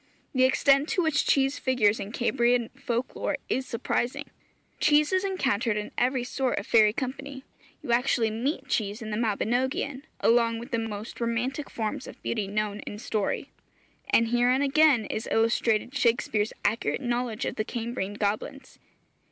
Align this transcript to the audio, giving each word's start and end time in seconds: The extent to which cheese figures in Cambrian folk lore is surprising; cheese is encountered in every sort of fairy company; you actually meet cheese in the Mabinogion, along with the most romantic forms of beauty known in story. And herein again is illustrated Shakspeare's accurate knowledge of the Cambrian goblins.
The 0.33 0.45
extent 0.45 0.89
to 0.89 1.03
which 1.03 1.27
cheese 1.27 1.59
figures 1.59 1.99
in 1.99 2.11
Cambrian 2.11 2.69
folk 2.69 3.15
lore 3.15 3.37
is 3.49 3.67
surprising; 3.67 4.25
cheese 4.79 5.13
is 5.13 5.23
encountered 5.23 5.77
in 5.77 5.91
every 5.95 6.23
sort 6.23 6.57
of 6.57 6.65
fairy 6.65 6.91
company; 6.91 7.43
you 7.83 7.91
actually 7.91 8.31
meet 8.31 8.67
cheese 8.67 9.03
in 9.03 9.11
the 9.11 9.15
Mabinogion, 9.15 10.01
along 10.19 10.57
with 10.57 10.71
the 10.71 10.79
most 10.79 11.21
romantic 11.21 11.69
forms 11.69 12.07
of 12.07 12.19
beauty 12.23 12.47
known 12.47 12.79
in 12.87 12.97
story. 12.97 13.51
And 14.09 14.29
herein 14.29 14.63
again 14.63 15.05
is 15.05 15.27
illustrated 15.29 15.93
Shakspeare's 15.95 16.51
accurate 16.65 17.01
knowledge 17.01 17.45
of 17.45 17.53
the 17.55 17.63
Cambrian 17.63 18.15
goblins. 18.15 18.79